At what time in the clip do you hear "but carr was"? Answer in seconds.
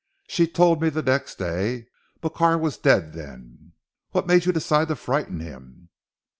2.21-2.79